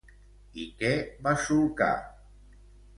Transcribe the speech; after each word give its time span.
I 0.63 0.65
què 0.79 0.89
va 1.29 1.37
solcar? 1.45 1.93